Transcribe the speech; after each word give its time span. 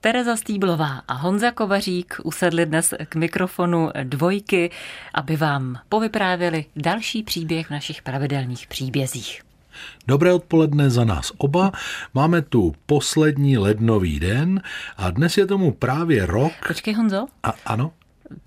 Tereza 0.00 0.36
Stýblová 0.36 1.02
a 1.08 1.14
Honza 1.14 1.50
Kovařík 1.50 2.20
usedli 2.24 2.66
dnes 2.66 2.94
k 3.08 3.14
mikrofonu 3.14 3.90
dvojky, 4.04 4.70
aby 5.14 5.36
vám 5.36 5.78
povyprávěli 5.88 6.64
další 6.76 7.22
příběh 7.22 7.66
v 7.66 7.70
našich 7.70 8.02
pravidelných 8.02 8.66
příbězích. 8.66 9.42
Dobré 10.06 10.32
odpoledne 10.32 10.90
za 10.90 11.04
nás 11.04 11.32
oba. 11.38 11.72
Máme 12.14 12.42
tu 12.42 12.74
poslední 12.86 13.58
lednový 13.58 14.20
den 14.20 14.62
a 14.96 15.10
dnes 15.10 15.38
je 15.38 15.46
tomu 15.46 15.72
právě 15.72 16.26
rok. 16.26 16.52
Počkej 16.68 16.94
Honzo. 16.94 17.26
A 17.42 17.54
ano? 17.66 17.92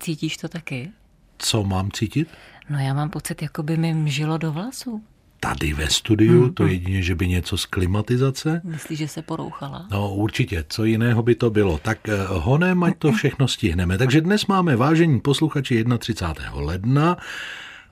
Cítíš 0.00 0.36
to 0.36 0.48
taky? 0.48 0.90
Co 1.38 1.64
mám 1.64 1.90
cítit? 1.90 2.28
No 2.70 2.78
já 2.78 2.94
mám 2.94 3.10
pocit, 3.10 3.42
jako 3.42 3.62
by 3.62 3.76
mi 3.76 3.94
mžilo 3.94 4.38
do 4.38 4.52
vlasů 4.52 5.02
tady 5.46 5.72
ve 5.72 5.90
studiu, 5.90 6.42
mm, 6.42 6.54
to 6.54 6.66
jedině, 6.66 7.02
že 7.02 7.14
by 7.14 7.28
něco 7.28 7.56
z 7.56 7.66
klimatizace. 7.66 8.60
Myslíš, 8.64 8.98
že 8.98 9.08
se 9.08 9.22
porouchala? 9.22 9.86
No 9.90 10.14
určitě, 10.14 10.64
co 10.68 10.84
jiného 10.84 11.22
by 11.22 11.34
to 11.34 11.50
bylo. 11.50 11.78
Tak 11.78 12.08
eh, 12.08 12.16
honem, 12.28 12.82
ať 12.82 12.98
to 12.98 13.12
všechno 13.12 13.48
stihneme. 13.48 13.98
Takže 13.98 14.20
dnes 14.20 14.46
máme 14.46 14.76
vážení 14.76 15.20
posluchači 15.20 15.84
31. 15.98 16.52
ledna 16.54 17.16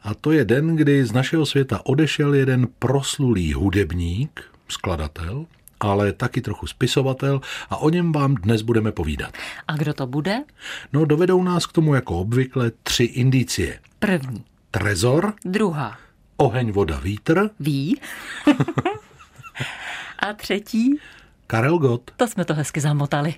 a 0.03 0.15
to 0.15 0.33
je 0.33 0.45
den, 0.45 0.77
kdy 0.77 1.05
z 1.05 1.13
našeho 1.13 1.47
světa 1.47 1.81
odešel 1.87 2.35
jeden 2.35 2.69
proslulý 2.79 3.53
hudebník, 3.53 4.45
skladatel, 4.69 5.47
ale 5.81 6.13
taky 6.13 6.41
trochu 6.41 6.67
spisovatel 6.67 7.41
a 7.71 7.77
o 7.77 7.91
něm 7.91 8.13
vám 8.13 8.35
dnes 8.35 8.63
budeme 8.63 8.93
povídat. 8.93 9.35
A 9.69 9.77
kdo 9.77 9.95
to 9.95 10.07
bude? 10.07 10.45
No, 10.93 11.05
dovedou 11.05 11.43
nás 11.43 11.67
k 11.67 11.73
tomu 11.73 11.95
jako 11.95 12.21
obvykle 12.21 12.73
tři 12.83 13.05
indicie. 13.05 13.79
První. 13.99 14.45
Trezor. 14.71 15.35
Druhá. 15.45 16.10
Oheň, 16.41 16.73
voda, 16.73 16.99
vítr. 16.99 17.51
Ví. 17.61 18.01
a 20.19 20.33
třetí? 20.33 20.99
Karel 21.47 21.79
Gott. 21.79 22.11
To 22.17 22.29
jsme 22.29 22.45
to 22.45 22.55
hezky 22.55 22.81
zamotali. 22.81 23.35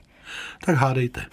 Tak 0.65 0.77
hádejte. 0.77 1.25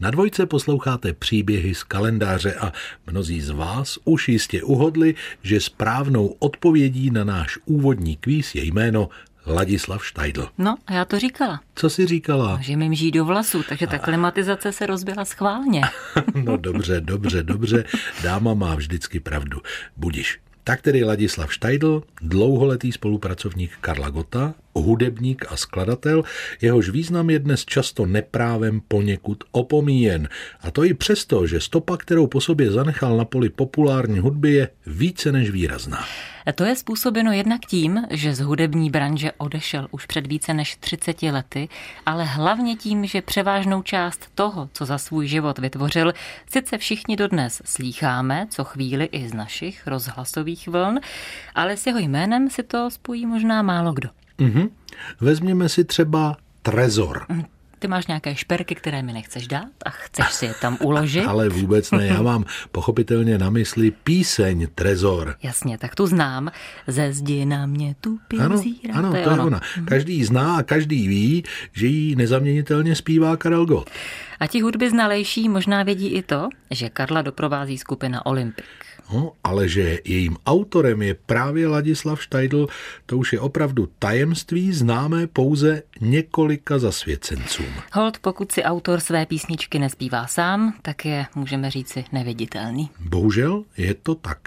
Na 0.00 0.10
dvojce 0.10 0.46
posloucháte 0.46 1.12
příběhy 1.12 1.74
z 1.74 1.82
kalendáře 1.82 2.54
a 2.54 2.72
mnozí 3.06 3.40
z 3.40 3.50
vás 3.50 3.98
už 4.04 4.28
jistě 4.28 4.62
uhodli, 4.62 5.14
že 5.42 5.60
správnou 5.60 6.26
odpovědí 6.26 7.10
na 7.10 7.24
náš 7.24 7.58
úvodní 7.64 8.16
kvíz 8.16 8.54
je 8.54 8.64
jméno 8.64 9.08
Ladislav 9.46 10.06
Štajdl. 10.06 10.48
No 10.58 10.76
a 10.86 10.92
já 10.92 11.04
to 11.04 11.18
říkala. 11.18 11.60
Co 11.74 11.90
jsi 11.90 12.06
říkala? 12.06 12.56
No, 12.56 12.62
že 12.62 12.76
mi 12.76 12.88
mží 12.88 13.10
do 13.10 13.24
vlasu, 13.24 13.62
takže 13.68 13.86
ta 13.86 13.98
klimatizace 13.98 14.72
se 14.72 14.86
rozbila 14.86 15.24
schválně. 15.24 15.82
no 16.44 16.56
dobře, 16.56 17.00
dobře, 17.00 17.42
dobře. 17.42 17.84
Dáma 18.22 18.54
má 18.54 18.74
vždycky 18.74 19.20
pravdu. 19.20 19.60
Budiš. 19.96 20.38
Tak 20.64 20.82
tedy 20.82 21.04
Ladislav 21.04 21.52
Štajdl, 21.52 22.02
dlouholetý 22.22 22.92
spolupracovník 22.92 23.70
Karla 23.80 24.10
Gota, 24.10 24.54
hudebník 24.74 25.44
a 25.48 25.56
skladatel, 25.56 26.22
jehož 26.60 26.88
význam 26.88 27.30
je 27.30 27.38
dnes 27.38 27.64
často 27.64 28.06
neprávem 28.06 28.80
poněkud 28.88 29.44
opomíjen. 29.52 30.28
A 30.60 30.70
to 30.70 30.84
i 30.84 30.94
přesto, 30.94 31.46
že 31.46 31.60
stopa, 31.60 31.96
kterou 31.96 32.26
po 32.26 32.40
sobě 32.40 32.70
zanechal 32.70 33.16
na 33.16 33.24
poli 33.24 33.48
populární 33.48 34.18
hudby, 34.18 34.52
je 34.52 34.68
více 34.86 35.32
než 35.32 35.50
výrazná. 35.50 36.04
To 36.54 36.64
je 36.64 36.76
způsobeno 36.76 37.32
jednak 37.32 37.60
tím, 37.66 38.06
že 38.10 38.34
z 38.34 38.40
hudební 38.40 38.90
branže 38.90 39.32
odešel 39.38 39.88
už 39.90 40.06
před 40.06 40.26
více 40.26 40.54
než 40.54 40.76
30 40.76 41.22
lety, 41.22 41.68
ale 42.06 42.24
hlavně 42.24 42.76
tím, 42.76 43.06
že 43.06 43.22
převážnou 43.22 43.82
část 43.82 44.30
toho, 44.34 44.68
co 44.72 44.84
za 44.84 44.98
svůj 44.98 45.26
život 45.26 45.58
vytvořil, 45.58 46.12
sice 46.50 46.78
všichni 46.78 47.16
dodnes 47.16 47.62
slýcháme, 47.64 48.46
co 48.50 48.64
chvíli 48.64 49.04
i 49.04 49.28
z 49.28 49.34
našich 49.34 49.86
rozhlasových 49.86 50.68
vln, 50.68 51.00
ale 51.54 51.76
s 51.76 51.86
jeho 51.86 51.98
jménem 51.98 52.50
si 52.50 52.62
to 52.62 52.90
spojí 52.90 53.26
možná 53.26 53.62
málo 53.62 53.92
kdo. 53.92 54.08
Mm-hmm. 54.38 54.70
Vezměme 55.20 55.68
si 55.68 55.84
třeba 55.84 56.36
Trezor. 56.62 57.26
Ty 57.82 57.88
máš 57.88 58.06
nějaké 58.06 58.34
šperky, 58.36 58.74
které 58.74 59.02
mi 59.02 59.12
nechceš 59.12 59.46
dát 59.46 59.68
a 59.84 59.90
chceš 59.90 60.26
si 60.32 60.46
je 60.46 60.54
tam 60.60 60.78
uložit? 60.80 61.26
Ale 61.26 61.48
vůbec 61.48 61.90
ne, 61.90 62.06
já 62.06 62.22
mám 62.22 62.44
pochopitelně 62.72 63.38
na 63.38 63.50
mysli 63.50 63.90
píseň 63.90 64.68
Trezor. 64.74 65.34
Jasně, 65.42 65.78
tak 65.78 65.94
tu 65.94 66.06
znám. 66.06 66.50
Ze 66.86 67.12
zdi 67.12 67.46
na 67.46 67.66
mě 67.66 67.94
tu 68.00 68.18
ano, 68.40 68.62
ano, 68.92 69.10
to 69.10 69.16
je, 69.16 69.24
to 69.24 69.30
je 69.30 69.34
ono. 69.34 69.46
ona. 69.46 69.60
Každý 69.84 70.24
zná 70.24 70.56
a 70.56 70.62
každý 70.62 71.08
ví, 71.08 71.44
že 71.72 71.86
ji 71.86 72.16
nezaměnitelně 72.16 72.94
zpívá 72.94 73.36
Karel 73.36 73.66
Gott. 73.66 73.90
A 74.40 74.46
ti 74.46 74.60
hudby 74.60 74.90
znalejší 74.90 75.48
možná 75.48 75.82
vědí 75.82 76.08
i 76.08 76.22
to, 76.22 76.48
že 76.70 76.90
Karla 76.90 77.22
doprovází 77.22 77.78
skupina 77.78 78.26
Olympik. 78.26 78.64
No, 79.12 79.32
ale 79.44 79.68
že 79.68 79.98
jejím 80.04 80.36
autorem 80.46 81.02
je 81.02 81.14
právě 81.14 81.68
Ladislav 81.68 82.22
Štajdl, 82.22 82.66
to 83.06 83.18
už 83.18 83.32
je 83.32 83.40
opravdu 83.40 83.88
tajemství 83.98 84.72
známé 84.72 85.26
pouze 85.26 85.82
několika 86.00 86.78
zasvěcencům. 86.78 87.66
Hold, 87.92 88.18
pokud 88.18 88.52
si 88.52 88.62
autor 88.62 89.00
své 89.00 89.26
písničky 89.26 89.78
nespívá 89.78 90.26
sám, 90.26 90.74
tak 90.82 91.04
je, 91.04 91.26
můžeme 91.34 91.70
říci, 91.70 92.04
neviditelný. 92.12 92.90
Bohužel 93.00 93.64
je 93.76 93.94
to 93.94 94.14
tak. 94.14 94.38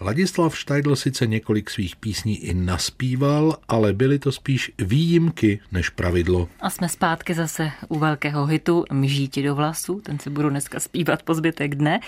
Ladislav 0.00 0.58
Štajdl 0.58 0.96
sice 0.96 1.26
několik 1.26 1.70
svých 1.70 1.96
písní 1.96 2.38
i 2.38 2.54
naspíval, 2.54 3.56
ale 3.68 3.92
byly 3.92 4.18
to 4.18 4.32
spíš 4.32 4.72
výjimky 4.78 5.60
než 5.72 5.90
pravidlo. 5.90 6.48
A 6.60 6.70
jsme 6.70 6.88
zpátky 6.88 7.34
zase 7.34 7.70
u 7.88 7.98
velkého 7.98 8.46
hitu 8.46 8.84
Mžíti 8.92 9.42
do 9.42 9.54
vlasů, 9.54 10.00
ten 10.00 10.18
si 10.18 10.30
budu 10.30 10.50
dneska 10.50 10.80
zpívat 10.80 11.22
po 11.22 11.34
zbytek 11.34 11.74
dne, 11.74 12.00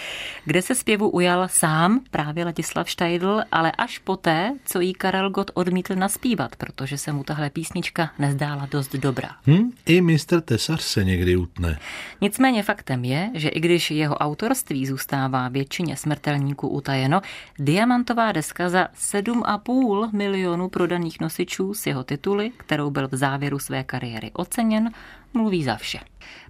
kde 0.44 0.62
se 0.62 0.74
zpěvu 0.74 1.08
ujal 1.08 1.48
sám 1.48 2.00
právě 2.10 2.44
Ladislav 2.44 2.90
Štajdl, 2.90 3.40
ale 3.52 3.72
až 3.72 3.98
poté, 3.98 4.52
co 4.64 4.80
jí 4.80 4.92
Karel 4.92 5.30
Gott 5.30 5.50
odmítl 5.54 5.94
naspívat, 5.94 6.56
protože 6.56 6.98
se 6.98 7.12
mu 7.12 7.24
tahle 7.24 7.50
písnička 7.50 8.10
nezdála 8.18 8.68
dost 8.70 8.92
dobrá. 8.92 9.30
Hm, 9.46 9.70
I 9.86 10.00
mistr 10.00 10.40
Tesař 10.40 10.82
se 10.82 11.04
někdy 11.04 11.36
utne. 11.36 11.78
Nicméně 12.20 12.62
faktem 12.62 13.04
je, 13.04 13.30
že 13.34 13.48
i 13.48 13.60
když 13.60 13.90
jeho 13.90 14.14
autorství 14.14 14.86
zůstává 14.86 15.48
většině 15.48 15.96
smrtelníků 15.96 16.68
utajeno, 16.68 17.20
diamantová 17.58 18.32
deska 18.32 18.68
za 18.68 18.84
7,5 18.84 20.12
milionů 20.12 20.68
prodaných 20.68 21.20
nosičů 21.20 21.74
s 21.74 21.86
jeho 21.86 22.04
tituly, 22.04 22.52
kterou 22.56 22.90
byl 22.90 23.08
v 23.08 23.14
závěru 23.14 23.58
své 23.58 23.84
kariéry 23.84 24.30
oceněn, 24.32 24.90
mluví 25.34 25.64
za 25.64 25.76
vše. 25.76 25.98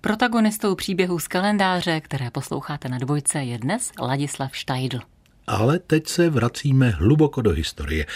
Protagonistou 0.00 0.74
příběhu 0.74 1.18
z 1.18 1.28
kalendáře, 1.28 2.00
které 2.00 2.30
posloucháte 2.30 2.88
na 2.88 2.98
dvojce, 2.98 3.38
je 3.38 3.58
dnes 3.58 3.92
Ladislav 4.00 4.56
Štajdl. 4.56 4.98
Ale 5.46 5.78
teď 5.78 6.08
se 6.08 6.30
vracíme 6.30 6.90
hluboko 6.90 7.42
do 7.42 7.50
historie. 7.50 8.06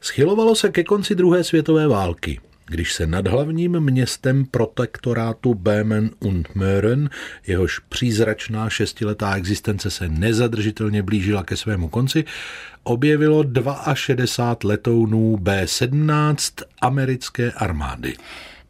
Schylovalo 0.00 0.54
se 0.54 0.68
ke 0.68 0.84
konci 0.84 1.14
druhé 1.14 1.44
světové 1.44 1.88
války 1.88 2.40
když 2.68 2.94
se 2.94 3.06
nad 3.06 3.26
hlavním 3.26 3.80
městem 3.80 4.44
protektorátu 4.44 5.54
Böhmen 5.54 6.10
und 6.18 6.48
Möhren, 6.54 7.10
jehož 7.46 7.78
přízračná 7.78 8.70
šestiletá 8.70 9.36
existence 9.36 9.90
se 9.90 10.08
nezadržitelně 10.08 11.02
blížila 11.02 11.44
ke 11.44 11.56
svému 11.56 11.88
konci, 11.88 12.24
objevilo 12.82 13.44
62 13.94 14.70
letounů 14.70 15.36
B-17 15.36 16.64
americké 16.80 17.52
armády. 17.52 18.14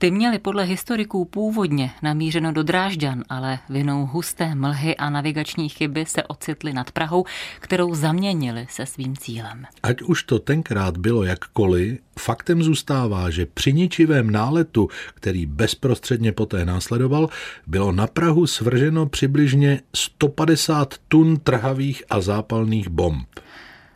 Ty 0.01 0.11
měly 0.11 0.39
podle 0.39 0.65
historiků 0.65 1.25
původně 1.25 1.91
namířeno 2.03 2.53
do 2.53 2.63
Drážďan, 2.63 3.25
ale 3.29 3.59
vinou 3.69 4.07
husté 4.07 4.55
mlhy 4.55 4.97
a 4.97 5.11
navigační 5.11 5.69
chyby 5.69 6.07
se 6.07 6.23
ocitly 6.23 6.73
nad 6.73 6.91
Prahou, 6.91 7.25
kterou 7.61 7.95
zaměnili 7.95 8.67
se 8.71 8.87
svým 8.87 9.17
cílem. 9.17 9.65
Ať 9.83 10.03
už 10.03 10.23
to 10.23 10.39
tenkrát 10.39 10.97
bylo 10.97 11.25
jakkoliv, 11.25 11.99
faktem 12.19 12.63
zůstává, 12.63 13.31
že 13.31 13.47
při 13.47 13.73
ničivém 13.73 14.31
náletu, 14.31 14.89
který 15.15 15.47
bezprostředně 15.47 16.33
poté 16.33 16.65
následoval, 16.65 17.29
bylo 17.67 17.93
na 17.93 18.07
Prahu 18.07 18.47
svrženo 18.47 19.07
přibližně 19.07 19.81
150 19.95 20.95
tun 21.09 21.37
trhavých 21.37 22.03
a 22.11 22.21
zápalných 22.21 22.89
bomb. 22.89 23.29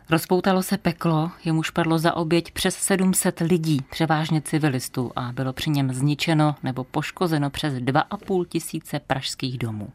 Rozpoutalo 0.09 0.63
se 0.63 0.77
peklo, 0.77 1.31
jemuž 1.45 1.69
padlo 1.69 1.99
za 1.99 2.13
oběť 2.13 2.51
přes 2.51 2.75
700 2.75 3.39
lidí, 3.39 3.79
převážně 3.91 4.41
civilistů, 4.41 5.11
a 5.15 5.31
bylo 5.31 5.53
při 5.53 5.69
něm 5.69 5.93
zničeno 5.93 6.55
nebo 6.63 6.83
poškozeno 6.83 7.49
přes 7.49 7.73
2,5 7.73 8.45
tisíce 8.45 8.99
pražských 8.99 9.57
domů. 9.57 9.89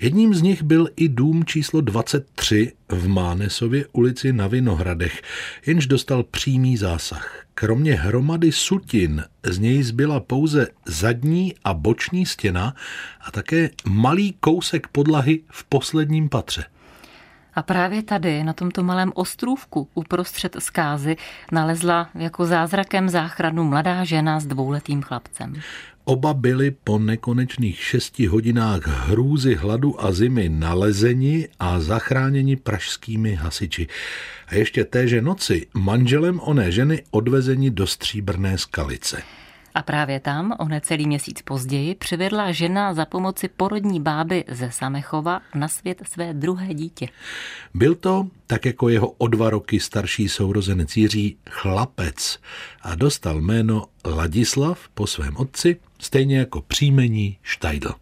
Jedním 0.00 0.34
z 0.34 0.42
nich 0.42 0.62
byl 0.62 0.88
i 0.96 1.08
dům 1.08 1.44
číslo 1.44 1.80
23 1.80 2.72
v 2.88 3.08
Mánesově 3.08 3.86
ulici 3.92 4.32
na 4.32 4.46
Vinohradech, 4.46 5.22
jenž 5.66 5.86
dostal 5.86 6.22
přímý 6.22 6.76
zásah. 6.76 7.46
Kromě 7.54 7.94
hromady 7.94 8.52
sutin 8.52 9.24
z 9.44 9.58
něj 9.58 9.82
zbyla 9.82 10.20
pouze 10.20 10.68
zadní 10.86 11.54
a 11.64 11.74
boční 11.74 12.26
stěna 12.26 12.74
a 13.20 13.30
také 13.30 13.70
malý 13.84 14.32
kousek 14.40 14.88
podlahy 14.88 15.40
v 15.50 15.64
posledním 15.64 16.28
patře. 16.28 16.64
A 17.56 17.62
právě 17.62 18.02
tady, 18.02 18.44
na 18.44 18.52
tomto 18.52 18.82
malém 18.82 19.12
ostrůvku 19.14 19.88
uprostřed 19.94 20.56
zkázy, 20.58 21.16
nalezla 21.52 22.10
jako 22.14 22.46
zázrakem 22.46 23.08
záchranu 23.08 23.64
mladá 23.64 24.04
žena 24.04 24.40
s 24.40 24.46
dvouletým 24.46 25.02
chlapcem. 25.02 25.54
Oba 26.04 26.34
byli 26.34 26.70
po 26.70 26.98
nekonečných 26.98 27.82
šesti 27.82 28.26
hodinách 28.26 28.86
hrůzy, 28.86 29.54
hladu 29.54 30.04
a 30.04 30.12
zimy 30.12 30.48
nalezeni 30.48 31.48
a 31.58 31.80
zachráněni 31.80 32.56
pražskými 32.56 33.34
hasiči. 33.34 33.86
A 34.46 34.54
ještě 34.54 34.84
téže 34.84 35.22
noci 35.22 35.66
manželem 35.74 36.40
oné 36.42 36.72
ženy 36.72 37.02
odvezeni 37.10 37.70
do 37.70 37.86
stříbrné 37.86 38.58
skalice. 38.58 39.22
A 39.76 39.82
právě 39.82 40.20
tam, 40.20 40.56
o 40.58 40.68
necelý 40.68 41.06
měsíc 41.06 41.42
později, 41.42 41.94
přivedla 41.94 42.52
žena 42.52 42.94
za 42.94 43.04
pomoci 43.06 43.48
porodní 43.48 44.00
báby 44.00 44.44
ze 44.48 44.70
Samechova 44.70 45.40
na 45.54 45.68
svět 45.68 46.02
své 46.12 46.34
druhé 46.34 46.74
dítě. 46.74 47.08
Byl 47.74 47.94
to, 47.94 48.26
tak 48.46 48.64
jako 48.64 48.88
jeho 48.88 49.08
o 49.08 49.26
dva 49.26 49.50
roky 49.50 49.80
starší 49.80 50.28
sourozenec 50.28 50.96
Jiří, 50.96 51.36
chlapec 51.50 52.38
a 52.82 52.94
dostal 52.94 53.40
jméno 53.40 53.84
Ladislav 54.04 54.88
po 54.94 55.06
svém 55.06 55.36
otci, 55.36 55.76
stejně 55.98 56.38
jako 56.38 56.60
příjmení 56.60 57.38
Štajdl. 57.42 57.94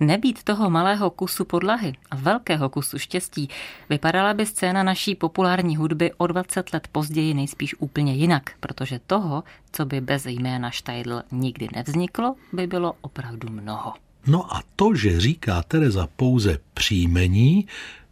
Nebýt 0.00 0.42
toho 0.42 0.70
malého 0.70 1.10
kusu 1.10 1.44
podlahy 1.44 1.92
a 2.10 2.16
velkého 2.16 2.68
kusu 2.68 2.98
štěstí, 2.98 3.48
vypadala 3.90 4.34
by 4.34 4.46
scéna 4.46 4.82
naší 4.82 5.14
populární 5.14 5.76
hudby 5.76 6.12
o 6.16 6.26
20 6.26 6.72
let 6.72 6.88
později 6.92 7.34
nejspíš 7.34 7.74
úplně 7.78 8.14
jinak, 8.14 8.50
protože 8.60 9.00
toho, 9.06 9.44
co 9.72 9.84
by 9.84 10.00
bez 10.00 10.26
jména 10.26 10.70
Štajdl 10.70 11.22
nikdy 11.32 11.68
nevzniklo, 11.74 12.34
by 12.52 12.66
bylo 12.66 12.94
opravdu 13.00 13.48
mnoho. 13.50 13.92
No 14.26 14.54
a 14.54 14.62
to, 14.76 14.94
že 14.94 15.20
říká 15.20 15.62
Tereza 15.62 16.08
pouze 16.16 16.58
příjmení, 16.74 17.66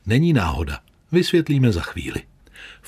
není 0.07 0.33
náhoda. 0.33 0.79
Vysvětlíme 1.13 1.73
za 1.73 1.81
chvíli 1.81 2.23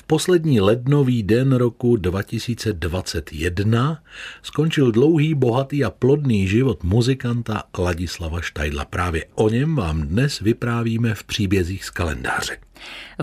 poslední 0.07 0.61
lednový 0.61 1.23
den 1.23 1.53
roku 1.53 1.95
2021 1.95 4.03
skončil 4.43 4.91
dlouhý, 4.91 5.33
bohatý 5.33 5.83
a 5.83 5.89
plodný 5.89 6.47
život 6.47 6.83
muzikanta 6.83 7.63
Ladislava 7.77 8.41
Štajdla. 8.41 8.85
Právě 8.85 9.25
o 9.35 9.49
něm 9.49 9.75
vám 9.75 10.01
dnes 10.01 10.39
vyprávíme 10.39 11.15
v 11.15 11.23
příbězích 11.23 11.85
z 11.85 11.89
kalendáře. 11.89 12.57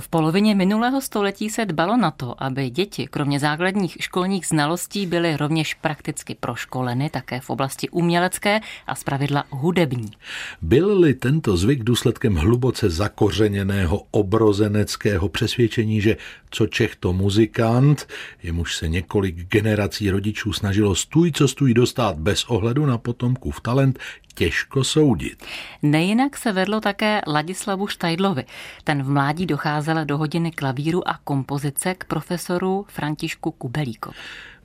V 0.01 0.09
polovině 0.09 0.55
minulého 0.55 1.01
století 1.01 1.51
se 1.51 1.65
dbalo 1.67 1.97
na 1.97 2.11
to, 2.11 2.43
aby 2.43 2.71
děti, 2.71 3.07
kromě 3.07 3.41
základních 3.41 3.97
školních 4.01 4.47
znalostí, 4.47 5.07
byly 5.07 5.37
rovněž 5.37 5.75
prakticky 5.75 6.35
proškoleny 6.41 7.11
také 7.11 7.41
v 7.41 7.51
oblasti 7.51 7.89
umělecké 7.89 8.61
a 8.87 8.95
zpravidla 8.95 9.45
hudební. 9.51 10.11
Byl-li 10.63 11.15
tento 11.15 11.57
zvyk 11.57 11.85
důsledkem 11.85 12.35
hluboce 12.35 12.91
zakořeněného 12.91 14.03
obrozeneckého 14.11 15.29
přesvědčení, 15.29 16.01
že 16.01 16.17
co 16.51 16.67
Čech 16.67 16.97
to 16.97 17.13
muzikant, 17.13 18.09
jemuž 18.43 18.77
se 18.77 18.89
několik 18.89 19.37
generací 19.37 20.11
rodičů 20.11 20.53
snažilo 20.53 20.95
stůj 20.95 21.33
co 21.33 21.49
stůj 21.49 21.75
dostat 21.75 22.17
bez 22.17 22.45
ohledu 22.45 22.87
na 22.87 22.99
potomkův 22.99 23.61
talent, 23.61 23.99
těžko 24.35 24.85
soudit. 24.85 25.45
Nejinak 25.83 26.37
se 26.37 26.53
vedlo 26.53 26.81
také 26.81 27.21
Ladislavu 27.27 27.87
Štajdlovi. 27.87 28.45
Ten 28.85 29.03
v 29.03 29.09
mládí 29.11 29.47
docházel 29.47 30.05
do 30.05 30.19
hodiny 30.19 30.51
klavíru 30.51 31.09
a 31.09 31.19
kompozice 31.25 31.95
k 31.95 32.05
profesoru 32.05 32.87
Františku 32.89 33.51
Kubelíkovi. 33.51 34.17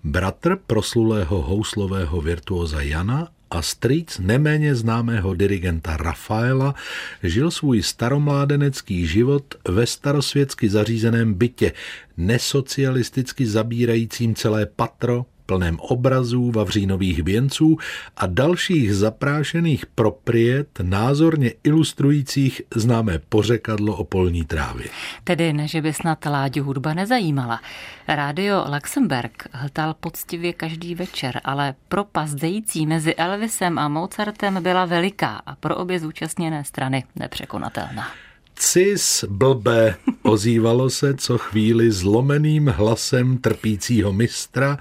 Bratr 0.04 0.56
proslulého 0.68 1.42
houslového 1.42 2.22
virtuoza 2.22 2.82
Jana 2.82 3.28
a 3.52 3.62
strýc 3.62 4.20
neméně 4.20 4.76
známého 4.76 5.34
dirigenta 5.34 5.98
Rafaela 5.98 6.76
žil 7.24 7.52
svůj 7.52 7.84
staromládenecký 7.84 9.08
život 9.08 9.44
ve 9.68 9.86
starosvětsky 9.86 10.70
zařízeném 10.70 11.34
bytě, 11.34 11.72
nesocialisticky 12.18 13.46
zabírajícím 13.46 14.36
celé 14.36 14.66
patro, 14.66 15.26
plném 15.50 15.80
obrazů, 15.80 16.52
vavřínových 16.52 17.24
věnců 17.24 17.78
a 18.18 18.26
dalších 18.28 18.96
zaprášených 18.96 19.86
propriet 19.86 20.68
názorně 20.82 21.54
ilustrujících 21.64 22.62
známé 22.76 23.20
pořekadlo 23.30 23.96
o 23.96 24.04
polní 24.04 24.46
trávě. 24.46 24.88
Tedy 25.24 25.54
ne, 25.54 25.68
že 25.68 25.82
by 25.82 25.94
snad 25.94 26.26
Láďu 26.26 26.64
hudba 26.64 26.94
nezajímala. 26.94 27.62
Rádio 28.08 28.66
Luxemburg 28.76 29.48
hltal 29.52 29.94
poctivě 29.94 30.54
každý 30.54 30.96
večer, 30.96 31.42
ale 31.44 31.76
propast 31.88 32.36
dející 32.36 32.86
mezi 32.86 33.16
Elvisem 33.16 33.80
a 33.80 33.88
Mozartem 33.88 34.64
byla 34.64 34.86
veliká 34.86 35.42
a 35.46 35.56
pro 35.56 35.76
obě 35.76 36.00
zúčastněné 36.00 36.64
strany 36.64 37.04
nepřekonatelná. 37.16 38.29
Cis 38.62 39.26
blbe, 39.30 39.96
ozývalo 40.22 40.90
se 40.90 41.14
co 41.14 41.38
chvíli 41.38 41.92
zlomeným 41.92 42.68
hlasem 42.68 43.38
trpícího 43.38 44.14
mistra, 44.14 44.78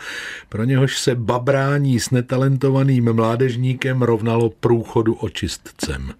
pro 0.48 0.64
něhož 0.64 0.98
se 0.98 1.14
babrání 1.14 2.00
s 2.00 2.10
netalentovaným 2.10 3.12
mládežníkem 3.12 4.02
rovnalo 4.02 4.50
průchodu 4.50 5.14
očistcem. 5.14 6.14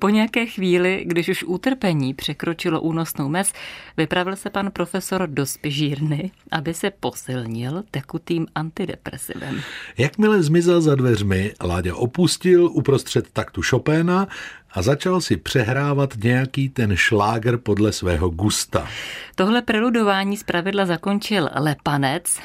Po 0.00 0.08
nějaké 0.08 0.46
chvíli, 0.46 1.04
když 1.06 1.28
už 1.28 1.44
utrpení 1.44 2.14
překročilo 2.14 2.80
únosnou 2.80 3.28
mez, 3.28 3.52
vypravil 3.96 4.36
se 4.36 4.50
pan 4.50 4.70
profesor 4.70 5.26
do 5.26 5.46
spižírny, 5.46 6.30
aby 6.50 6.74
se 6.74 6.90
posilnil 6.90 7.82
tekutým 7.90 8.46
antidepresivem. 8.54 9.60
Jakmile 9.98 10.42
zmizel 10.42 10.80
za 10.80 10.94
dveřmi, 10.94 11.52
Láďa 11.62 11.94
opustil 11.94 12.66
uprostřed 12.66 13.30
taktu 13.32 13.62
Chopéna 13.62 14.28
a 14.72 14.82
začal 14.82 15.20
si 15.20 15.36
přehrávat 15.36 16.14
nějaký 16.22 16.68
ten 16.68 16.96
šláger 16.96 17.56
podle 17.56 17.92
svého 17.92 18.30
gusta. 18.30 18.88
Tohle 19.34 19.62
preludování 19.62 20.36
zpravidla 20.36 20.86
zakončil 20.86 21.48
Lepanec, 21.54 22.38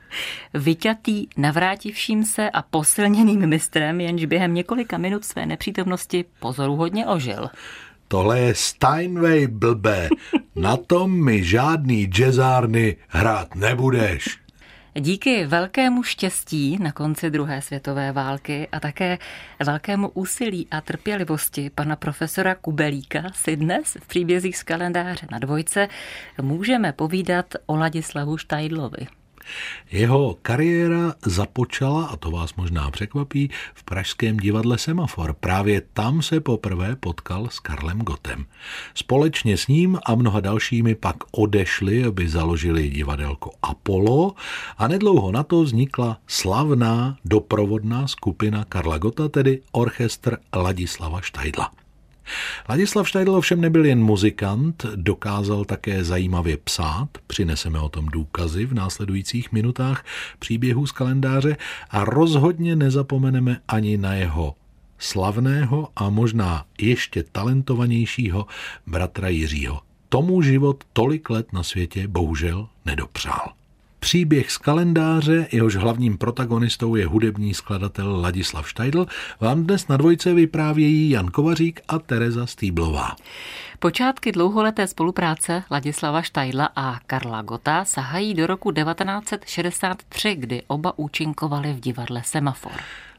vyťatý, 0.54 1.26
navrátivším 1.36 2.24
se 2.24 2.50
a 2.50 2.62
posilněným 2.62 3.46
mistrem, 3.46 4.00
jenž 4.00 4.24
během 4.24 4.54
několika 4.54 4.98
minut 4.98 5.24
své 5.24 5.46
nepřítomnosti 5.46 6.24
pozoruhodně 6.40 7.06
ožil. 7.06 7.50
Tohle 8.08 8.40
je 8.40 8.54
Steinway 8.54 9.46
blbé, 9.46 10.08
na 10.56 10.76
tom 10.76 11.24
mi 11.24 11.44
žádný 11.44 12.04
jazzárny 12.04 12.96
hrát 13.08 13.54
nebudeš. 13.54 14.38
Díky 15.00 15.46
velkému 15.46 16.02
štěstí 16.02 16.78
na 16.80 16.92
konci 16.92 17.30
druhé 17.30 17.62
světové 17.62 18.12
války 18.12 18.68
a 18.72 18.80
také 18.80 19.18
velkému 19.64 20.08
úsilí 20.08 20.66
a 20.70 20.80
trpělivosti 20.80 21.70
pana 21.70 21.96
profesora 21.96 22.54
Kubelíka 22.54 23.22
si 23.34 23.56
dnes 23.56 23.96
v 24.00 24.06
příbězích 24.06 24.56
z 24.56 24.62
kalendáře 24.62 25.26
na 25.30 25.38
dvojce 25.38 25.88
můžeme 26.42 26.92
povídat 26.92 27.46
o 27.66 27.76
Ladislavu 27.76 28.36
Štajdlovi. 28.36 29.17
Jeho 29.90 30.36
kariéra 30.42 31.14
započala, 31.26 32.06
a 32.06 32.16
to 32.16 32.30
vás 32.30 32.54
možná 32.54 32.90
překvapí, 32.90 33.50
v 33.74 33.84
pražském 33.84 34.36
divadle 34.36 34.78
Semafor. 34.78 35.32
Právě 35.40 35.82
tam 35.92 36.22
se 36.22 36.40
poprvé 36.40 36.96
potkal 36.96 37.48
s 37.50 37.60
Karlem 37.60 37.98
Gotem. 37.98 38.46
Společně 38.94 39.56
s 39.56 39.66
ním 39.66 39.98
a 40.06 40.14
mnoha 40.14 40.40
dalšími 40.40 40.94
pak 40.94 41.16
odešli, 41.30 42.04
aby 42.04 42.28
založili 42.28 42.88
divadelko 42.88 43.50
Apollo 43.62 44.34
a 44.78 44.88
nedlouho 44.88 45.32
na 45.32 45.42
to 45.42 45.62
vznikla 45.62 46.18
slavná 46.26 47.16
doprovodná 47.24 48.08
skupina 48.08 48.64
Karla 48.64 48.98
Gota, 48.98 49.28
tedy 49.28 49.60
orchestr 49.72 50.36
Ladislava 50.56 51.20
Štajdla. 51.20 51.87
Ladislav 52.68 53.08
Štajdl 53.08 53.34
ovšem 53.34 53.60
nebyl 53.60 53.84
jen 53.84 54.04
muzikant, 54.04 54.86
dokázal 54.94 55.64
také 55.64 56.04
zajímavě 56.04 56.56
psát, 56.56 57.08
přineseme 57.26 57.80
o 57.80 57.88
tom 57.88 58.06
důkazy 58.06 58.66
v 58.66 58.74
následujících 58.74 59.52
minutách 59.52 60.04
příběhů 60.38 60.86
z 60.86 60.92
kalendáře 60.92 61.56
a 61.90 62.04
rozhodně 62.04 62.76
nezapomeneme 62.76 63.60
ani 63.68 63.96
na 63.96 64.14
jeho 64.14 64.54
slavného 64.98 65.88
a 65.96 66.10
možná 66.10 66.64
ještě 66.80 67.22
talentovanějšího 67.22 68.46
bratra 68.86 69.28
Jiřího. 69.28 69.80
Tomu 70.08 70.42
život 70.42 70.84
tolik 70.92 71.30
let 71.30 71.52
na 71.52 71.62
světě 71.62 72.08
bohužel 72.08 72.68
nedopřál. 72.84 73.57
Příběh 74.00 74.50
z 74.50 74.58
kalendáře, 74.58 75.48
jehož 75.52 75.76
hlavním 75.76 76.18
protagonistou 76.18 76.94
je 76.94 77.06
hudební 77.06 77.54
skladatel 77.54 78.20
Ladislav 78.20 78.68
Štajdl, 78.68 79.06
vám 79.40 79.62
dnes 79.62 79.88
na 79.88 79.96
dvojce 79.96 80.34
vyprávějí 80.34 81.10
Jan 81.10 81.26
Kovařík 81.26 81.80
a 81.88 81.98
Tereza 81.98 82.46
Stýblová. 82.46 83.16
Počátky 83.78 84.32
dlouholeté 84.32 84.86
spolupráce 84.86 85.62
Ladislava 85.70 86.22
Štajdla 86.22 86.68
a 86.76 86.98
Karla 87.06 87.42
Gota 87.42 87.84
sahají 87.84 88.34
do 88.34 88.46
roku 88.46 88.72
1963, 88.72 90.34
kdy 90.34 90.62
oba 90.66 90.98
účinkovali 90.98 91.72
v 91.72 91.80
divadle 91.80 92.22
Semafor. 92.24 92.72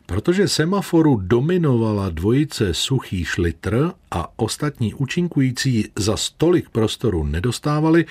Protože 0.06 0.48
semaforu 0.48 1.20
dominovala 1.24 2.10
dvojice 2.10 2.74
Suchý 2.74 3.26
šlitr 3.26 3.92
a 4.12 4.28
ostatní 4.36 4.94
účinkující 4.94 5.92
za 5.96 6.18
stolik 6.18 6.70
prostoru 6.70 7.24
nedostávali, 7.24 8.06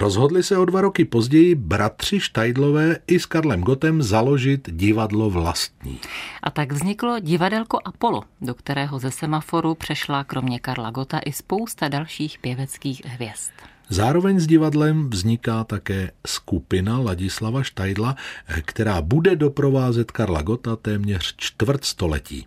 Rozhodli 0.00 0.42
se 0.42 0.58
o 0.58 0.64
dva 0.64 0.80
roky 0.80 1.04
později 1.04 1.54
bratři 1.54 2.20
Štajdlové 2.20 2.96
i 3.06 3.20
s 3.20 3.26
Karlem 3.26 3.60
Gotem 3.60 4.02
založit 4.02 4.68
divadlo 4.72 5.30
vlastní. 5.30 6.00
A 6.42 6.50
tak 6.50 6.72
vzniklo 6.72 7.20
divadelko 7.20 7.78
Apollo, 7.84 8.22
do 8.40 8.54
kterého 8.54 8.98
ze 8.98 9.10
semaforu 9.10 9.74
přešla 9.74 10.24
kromě 10.24 10.58
Karla 10.58 10.90
Gota 10.90 11.18
i 11.18 11.32
spousta 11.32 11.88
dalších 11.88 12.38
pěveckých 12.38 13.04
hvězd. 13.04 13.52
Zároveň 13.88 14.40
s 14.40 14.46
divadlem 14.46 15.10
vzniká 15.10 15.64
také 15.64 16.10
skupina 16.26 16.98
Ladislava 16.98 17.62
Štajdla, 17.62 18.16
která 18.64 19.02
bude 19.02 19.36
doprovázet 19.36 20.10
Karla 20.10 20.42
Gota 20.42 20.76
téměř 20.76 21.34
čtvrt 21.36 21.84
století. 21.84 22.46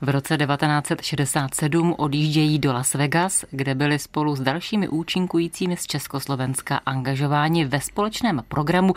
V 0.00 0.08
roce 0.08 0.36
1967 0.36 1.94
odjíždějí 1.98 2.58
do 2.58 2.72
Las 2.72 2.94
Vegas, 2.94 3.44
kde 3.50 3.74
byli 3.74 3.98
spolu 3.98 4.36
s 4.36 4.40
dalšími 4.40 4.88
účinkujícími 4.88 5.76
z 5.76 5.86
Československa 5.86 6.76
angažováni 6.76 7.64
ve 7.64 7.80
společném 7.80 8.42
programu 8.48 8.94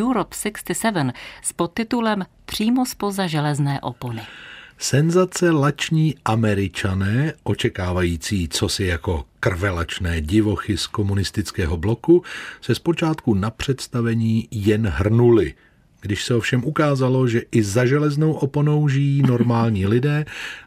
Europe 0.00 0.36
67 0.36 1.12
s 1.42 1.52
podtitulem 1.52 2.24
Přímo 2.44 2.86
spoza 2.86 3.26
železné 3.26 3.80
opony. 3.80 4.22
Senzace 4.78 5.50
lační 5.50 6.14
američané, 6.24 7.32
očekávající 7.42 8.48
co 8.48 8.68
si 8.68 8.84
jako 8.84 9.24
krvelačné 9.40 10.20
divochy 10.20 10.76
z 10.76 10.86
komunistického 10.86 11.76
bloku, 11.76 12.22
se 12.60 12.74
zpočátku 12.74 13.34
na 13.34 13.50
představení 13.50 14.48
jen 14.50 14.86
hrnuli. 14.86 15.54
Když 16.00 16.24
se 16.24 16.34
ovšem 16.34 16.64
ukázalo, 16.64 17.28
že 17.28 17.42
i 17.52 17.62
za 17.62 17.86
železnou 17.86 18.32
oponou 18.32 18.88
žijí 18.88 19.22
normální 19.22 19.86
lidé, 19.94 20.24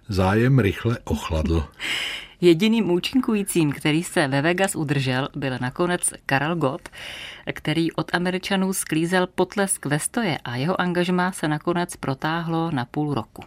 zájem 0.08 0.60
rychle 0.60 0.98
ochladl. 1.04 1.66
Jediným 2.42 2.92
účinkujícím, 2.92 3.72
který 3.72 4.04
se 4.04 4.28
ve 4.28 4.42
Vegas 4.42 4.76
udržel, 4.76 5.30
byl 5.36 5.58
nakonec 5.62 6.14
Karel 6.26 6.56
Gott, 6.56 6.90
který 7.54 7.92
od 7.92 8.16
Američanů 8.16 8.74
sklízel 8.74 9.28
potlesk 9.28 9.86
ve 9.86 10.00
stoje 10.00 10.38
a 10.38 10.56
jeho 10.56 10.82
angažmá 10.82 11.32
se 11.32 11.48
nakonec 11.48 11.96
protáhlo 11.96 12.72
na 12.72 12.86
půl 12.86 13.14
roku. 13.14 13.44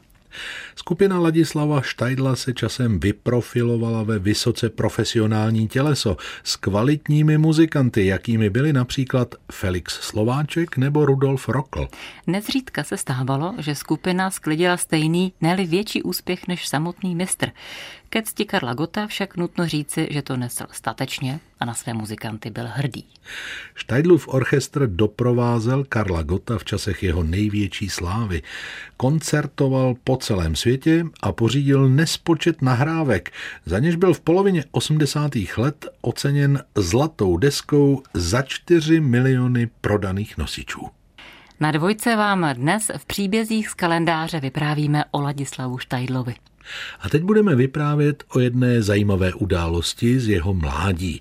Skupina 0.76 1.18
Ladislava 1.18 1.82
Štajdla 1.82 2.36
se 2.36 2.52
časem 2.52 3.00
vyprofilovala 3.00 4.02
ve 4.02 4.18
vysoce 4.18 4.68
profesionální 4.68 5.68
těleso 5.68 6.16
s 6.44 6.56
kvalitními 6.56 7.38
muzikanty, 7.38 8.06
jakými 8.06 8.50
byli 8.50 8.72
například 8.72 9.34
Felix 9.52 9.92
Slováček 10.00 10.76
nebo 10.76 11.06
Rudolf 11.06 11.48
Rokl. 11.48 11.88
Nezřídka 12.26 12.84
se 12.84 12.96
stávalo, 12.96 13.54
že 13.58 13.74
skupina 13.74 14.30
sklidila 14.30 14.76
stejný, 14.76 15.32
ne 15.40 15.56
větší 15.66 16.02
úspěch 16.02 16.48
než 16.48 16.68
samotný 16.68 17.14
mistr. 17.14 17.50
Ke 18.08 18.22
cti 18.22 18.44
Karla 18.44 18.74
Gota 18.74 19.06
však 19.06 19.36
nutno 19.36 19.68
říci, 19.68 20.08
že 20.10 20.22
to 20.22 20.36
nesl 20.36 20.64
statečně 20.70 21.40
a 21.62 21.64
na 21.64 21.74
své 21.74 21.94
muzikanty 21.94 22.50
byl 22.50 22.64
hrdý. 22.68 23.04
Štajdlův 23.74 24.28
orchestr 24.28 24.86
doprovázel 24.86 25.84
Karla 25.88 26.22
Gota 26.22 26.58
v 26.58 26.64
časech 26.64 27.02
jeho 27.02 27.22
největší 27.22 27.88
slávy. 27.88 28.42
Koncertoval 28.96 29.94
po 30.04 30.16
celém 30.16 30.56
světě 30.56 31.06
a 31.20 31.32
pořídil 31.32 31.88
nespočet 31.88 32.62
nahrávek, 32.62 33.32
za 33.66 33.78
něž 33.78 33.96
byl 33.96 34.14
v 34.14 34.20
polovině 34.20 34.64
80. 34.70 35.32
let 35.56 35.86
oceněn 36.00 36.62
zlatou 36.74 37.36
deskou 37.36 38.02
za 38.14 38.42
4 38.42 39.00
miliony 39.00 39.70
prodaných 39.80 40.38
nosičů. 40.38 40.86
Na 41.60 41.70
dvojce 41.70 42.16
vám 42.16 42.46
dnes 42.52 42.90
v 42.96 43.06
příbězích 43.06 43.68
z 43.68 43.74
kalendáře 43.74 44.40
vyprávíme 44.40 45.04
o 45.10 45.20
Ladislavu 45.20 45.78
Štajdlovi. 45.78 46.34
A 47.00 47.08
teď 47.08 47.22
budeme 47.22 47.54
vyprávět 47.54 48.24
o 48.34 48.40
jedné 48.40 48.82
zajímavé 48.82 49.32
události 49.34 50.20
z 50.20 50.28
jeho 50.28 50.54
mládí. 50.54 51.20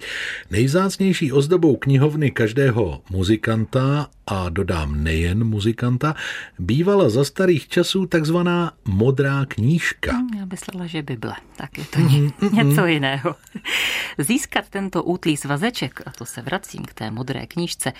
Nejzácnější 0.51 1.31
ozdobou 1.31 1.75
knihovny 1.75 2.31
každého 2.31 3.01
muzikanta 3.09 4.07
a 4.31 4.49
dodám 4.49 5.03
nejen 5.03 5.43
muzikanta, 5.43 6.15
bývala 6.59 7.09
za 7.09 7.23
starých 7.23 7.67
časů 7.67 8.05
takzvaná 8.05 8.71
modrá 8.85 9.45
knížka. 9.45 10.11
Hmm, 10.11 10.29
já 10.39 10.45
myslela, 10.45 10.87
že 10.87 11.01
Bible, 11.01 11.35
tak 11.57 11.77
je 11.77 11.85
to 11.85 11.99
mm-hmm. 11.99 12.53
něco 12.53 12.85
jiného. 12.85 13.35
Získat 14.17 14.69
tento 14.69 15.03
útlý 15.03 15.37
svazeček, 15.37 16.01
a 16.05 16.11
to 16.11 16.25
se 16.25 16.41
vracím 16.41 16.85
k 16.85 16.93
té 16.93 17.11
modré 17.11 17.45
knížce, 17.47 17.93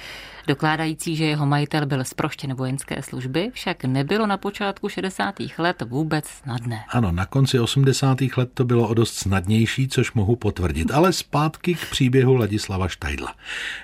dokládající, 0.48 1.16
že 1.16 1.26
jeho 1.26 1.46
majitel 1.46 1.86
byl 1.86 2.04
zproštěn 2.04 2.54
vojenské 2.54 3.02
služby, 3.02 3.52
však 3.54 3.84
nebylo 3.86 4.28
na 4.28 4.38
počátku 4.38 4.90
60. 4.90 5.36
let 5.58 5.82
vůbec 5.82 6.28
snadné. 6.28 6.84
Ano, 6.90 7.12
na 7.12 7.26
konci 7.32 7.60
80. 7.60 8.18
let 8.38 8.50
to 8.54 8.66
bylo 8.66 8.88
o 8.88 8.94
dost 8.94 9.16
snadnější, 9.16 9.88
což 9.88 10.14
mohu 10.14 10.36
potvrdit. 10.36 10.92
Ale 10.92 11.14
zpátky 11.14 11.74
k 11.74 11.90
příběhu 11.92 12.36
Ladislava 12.36 12.88
Štajdla. 12.88 13.36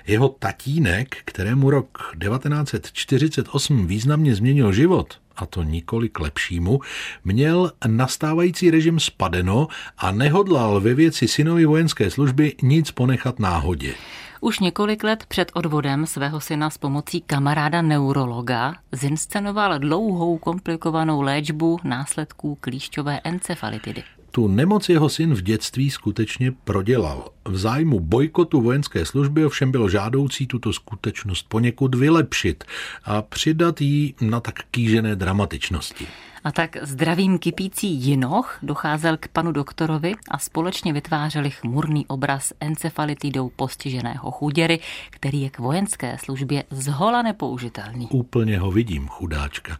Jeho 0.06 0.28
tatínek, 0.28 1.16
kterému 1.24 1.70
rok 1.70 2.16
1948 2.20 3.86
významně 3.86 4.34
změnil 4.34 4.72
život, 4.72 5.18
a 5.38 5.46
to 5.46 5.62
nikoli 5.62 6.08
k 6.08 6.20
lepšímu, 6.20 6.80
měl 7.24 7.72
nastávající 7.86 8.70
režim 8.70 9.00
spadeno 9.00 9.68
a 9.98 10.10
nehodlal 10.10 10.80
ve 10.80 10.94
věci 10.94 11.28
synovi 11.28 11.64
vojenské 11.64 12.10
služby 12.10 12.54
nic 12.62 12.90
ponechat 12.90 13.38
náhodě. 13.38 13.94
Už 14.40 14.58
několik 14.58 15.04
let 15.04 15.24
před 15.28 15.50
odvodem 15.54 16.06
svého 16.06 16.40
syna 16.40 16.70
s 16.70 16.78
pomocí 16.78 17.20
kamaráda 17.20 17.82
neurologa 17.82 18.74
zinscenoval 18.92 19.78
dlouhou 19.78 20.38
komplikovanou 20.38 21.20
léčbu 21.20 21.78
následků 21.84 22.58
klíšťové 22.60 23.20
encefalitidy. 23.24 24.02
Tu 24.38 24.48
nemoc 24.48 24.88
jeho 24.88 25.08
syn 25.08 25.34
v 25.34 25.42
dětství 25.42 25.90
skutečně 25.90 26.52
prodělal. 26.64 27.30
V 27.44 27.58
zájmu 27.58 28.00
bojkotu 28.00 28.60
vojenské 28.60 29.04
služby 29.04 29.44
ovšem 29.44 29.70
bylo 29.70 29.88
žádoucí 29.88 30.46
tuto 30.46 30.72
skutečnost 30.72 31.46
poněkud 31.48 31.94
vylepšit 31.94 32.64
a 33.04 33.22
přidat 33.22 33.80
jí 33.80 34.14
na 34.20 34.40
tak 34.40 34.54
kýžené 34.70 35.16
dramatičnosti. 35.16 36.06
A 36.48 36.52
tak 36.52 36.76
zdravým 36.82 37.38
kypící 37.38 37.94
jinoch 37.94 38.58
docházel 38.62 39.16
k 39.16 39.28
panu 39.28 39.52
doktorovi 39.52 40.14
a 40.30 40.38
společně 40.38 40.92
vytvářeli 40.92 41.50
chmurný 41.50 42.06
obraz 42.06 42.52
encefalitidou 42.60 43.48
postiženého 43.56 44.30
chuděry, 44.30 44.80
který 45.10 45.42
je 45.42 45.50
k 45.50 45.58
vojenské 45.58 46.16
službě 46.20 46.64
zhola 46.70 47.22
nepoužitelný. 47.22 48.08
Úplně 48.10 48.58
ho 48.58 48.70
vidím, 48.70 49.08
chudáčka. 49.08 49.78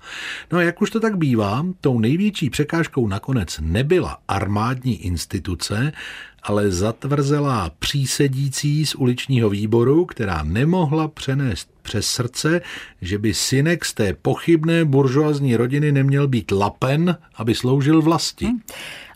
No 0.52 0.58
a 0.58 0.62
jak 0.62 0.82
už 0.82 0.90
to 0.90 1.00
tak 1.00 1.16
bývá, 1.16 1.66
tou 1.80 1.98
největší 1.98 2.50
překážkou 2.50 3.08
nakonec 3.08 3.58
nebyla 3.62 4.18
armádní 4.28 4.96
instituce, 4.96 5.92
ale 6.42 6.70
zatvrzelá 6.70 7.70
přísedící 7.78 8.86
z 8.86 8.94
uličního 8.94 9.50
výboru, 9.50 10.04
která 10.04 10.42
nemohla 10.42 11.08
přenést 11.08 11.70
přes 11.82 12.06
srdce, 12.06 12.60
že 13.02 13.18
by 13.18 13.34
synek 13.34 13.84
z 13.84 13.94
té 13.94 14.12
pochybné 14.12 14.84
buržoazní 14.84 15.56
rodiny 15.56 15.92
neměl 15.92 16.28
být 16.28 16.50
lapen, 16.50 17.16
aby 17.34 17.54
sloužil 17.54 18.02
vlasti. 18.02 18.46
Hmm. 18.46 18.60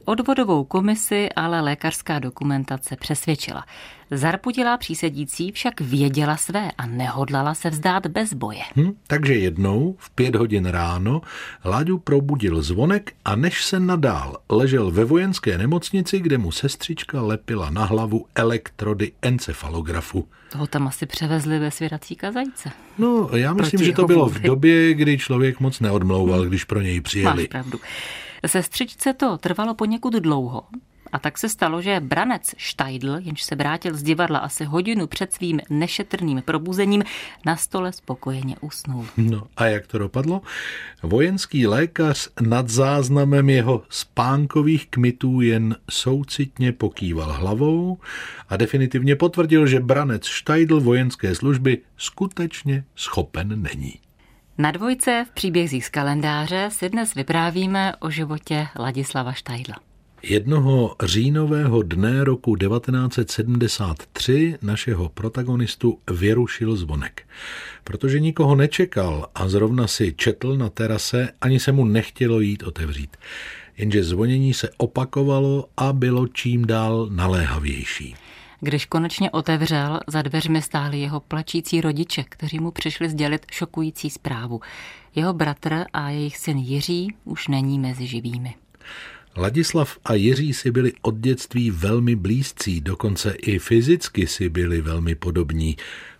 Odvodovou 0.05 0.65
komisi 0.65 1.29
ale 1.37 1.61
lékařská 1.61 2.19
dokumentace 2.19 2.97
přesvědčila. 2.97 3.65
Zarpudilá 4.11 4.77
přísedící 4.77 5.53
však 5.53 5.81
věděla 5.81 6.37
své 6.37 6.71
a 6.79 6.87
nehodlala 6.87 7.55
se 7.55 7.71
vzdát 7.71 8.07
bez 8.07 8.35
boje. 8.35 8.63
Hm, 8.77 8.93
takže 9.07 9.35
jednou 9.35 9.97
v 9.99 10.11
pět 10.11 10.35
hodin 10.35 10.67
ráno 10.67 11.21
Láďu 11.65 11.99
probudil 11.99 12.63
zvonek 12.63 13.13
a 13.25 13.37
než 13.37 13.65
se 13.65 13.81
nadál 13.81 14.37
ležel 14.51 14.91
ve 14.91 15.05
vojenské 15.05 15.59
nemocnici, 15.59 16.21
kde 16.21 16.39
mu 16.39 16.53
sestřička 16.53 17.23
lepila 17.23 17.71
na 17.71 17.85
hlavu 17.85 18.27
elektrody 18.35 19.13
encefalografu. 19.23 20.29
Toho 20.53 20.67
tam 20.67 20.89
asi 20.89 21.07
převezli 21.07 21.59
ve 21.59 21.71
svěrací 21.71 22.17
kazajce. 22.17 22.71
No, 22.99 23.29
já 23.33 23.55
myslím, 23.55 23.85
že 23.85 23.93
to 23.93 24.07
bylo 24.07 24.29
v 24.29 24.41
době, 24.41 24.95
kdy 24.95 25.19
člověk 25.19 25.61
moc 25.61 25.81
neodmlouval, 25.81 26.45
když 26.45 26.65
pro 26.65 26.81
něj 26.81 27.01
přijeli. 27.01 27.43
Máš 27.43 27.49
pravdu. 27.49 27.79
Sestřičce 28.47 29.13
to 29.13 29.39
trvalo 29.39 29.75
poněkud 29.75 30.15
dlouho, 30.15 30.63
a 31.13 31.19
tak 31.19 31.39
se 31.39 31.49
stalo, 31.49 31.83
že 31.83 32.01
branec 32.01 32.55
Štajdl, 32.57 33.17
jenž 33.19 33.43
se 33.43 33.55
vrátil 33.55 33.97
z 33.97 34.03
divadla 34.03 34.39
asi 34.39 34.65
hodinu 34.65 35.07
před 35.07 35.33
svým 35.33 35.61
nešetrným 35.71 36.43
probuzením, 36.45 37.03
na 37.47 37.57
stole 37.57 37.93
spokojeně 37.93 38.57
usnul. 38.61 39.07
No 39.17 39.43
a 39.57 39.67
jak 39.67 39.87
to 39.87 39.99
dopadlo? 39.99 40.41
Vojenský 41.03 41.67
lékař 41.67 42.29
nad 42.41 42.69
záznamem 42.69 43.51
jeho 43.51 43.83
spánkových 43.89 44.87
kmitů 44.91 45.41
jen 45.41 45.77
soucitně 45.91 46.73
pokýval 46.73 47.33
hlavou 47.33 47.99
a 48.49 48.57
definitivně 48.57 49.17
potvrdil, 49.17 49.67
že 49.67 49.81
branec 49.81 50.27
Štajdl 50.27 50.81
vojenské 50.81 51.35
služby 51.35 51.79
skutečně 51.97 52.85
schopen 52.97 53.63
není. 53.63 53.95
Na 54.59 54.71
dvojce 54.71 55.25
v 55.29 55.35
příbězích 55.35 55.87
z 55.87 55.89
kalendáře 55.89 56.69
si 56.73 56.89
dnes 56.89 57.15
vyprávíme 57.15 57.97
o 57.97 58.11
životě 58.11 58.67
Ladislava 58.79 59.33
Štajdla. 59.33 59.77
Jednoho 60.23 60.97
říjnového 61.05 61.83
dne 61.83 62.25
roku 62.25 62.57
1973 62.57 64.59
našeho 64.63 65.09
protagonistu 65.09 65.99
vyrušil 66.11 66.77
zvonek. 66.77 67.23
Protože 67.85 68.21
nikoho 68.21 68.55
nečekal 68.55 69.29
a 69.35 69.49
zrovna 69.49 69.87
si 69.87 70.15
četl 70.17 70.57
na 70.57 70.69
terase, 70.69 71.29
ani 71.41 71.61
se 71.61 71.73
mu 71.73 71.85
nechtělo 71.85 72.41
jít 72.41 72.63
otevřít. 72.63 73.17
Jenže 73.77 74.05
zvonění 74.05 74.55
se 74.55 74.71
opakovalo 74.77 75.69
a 75.77 75.93
bylo 75.93 76.29
čím 76.29 76.67
dál 76.67 77.09
naléhavější. 77.11 78.15
Když 78.65 78.87
konečně 78.87 79.31
otevřel, 79.31 80.01
za 80.07 80.23
dveřmi 80.23 80.63
stáli 80.63 81.01
jeho 81.01 81.21
plačící 81.21 81.81
rodiče, 81.81 82.25
kteří 82.29 82.61
mu 82.61 82.71
přišli 82.71 83.09
sdělit 83.09 83.47
šokující 83.51 84.11
zprávu. 84.11 84.61
Jeho 85.15 85.33
bratr 85.33 85.85
a 85.93 86.11
jejich 86.11 86.37
syn 86.37 86.59
Jiří 86.59 87.15
už 87.25 87.49
není 87.49 87.79
mezi 87.79 88.07
živými. 88.07 88.55
Ladislav 89.37 89.99
a 90.05 90.15
Jiří 90.15 90.55
si 90.55 90.71
byli 90.71 90.93
od 91.03 91.17
dětství 91.17 91.71
velmi 91.71 92.17
blízcí, 92.17 92.81
dokonce 92.81 93.31
i 93.31 93.59
fyzicky 93.59 94.27
si 94.27 94.49
byli 94.49 94.81
velmi 94.81 95.15
podobní. 95.15 95.77